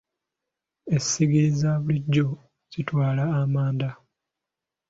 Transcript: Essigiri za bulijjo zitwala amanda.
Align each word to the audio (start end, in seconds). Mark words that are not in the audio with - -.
Essigiri 0.95 1.49
za 1.61 1.71
bulijjo 1.83 2.27
zitwala 2.71 3.23
amanda. 3.41 3.89